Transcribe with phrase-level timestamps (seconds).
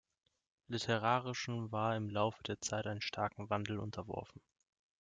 [0.67, 4.41] Literarischen war im Laufe der Zeit einem starken Wandel unterworfen.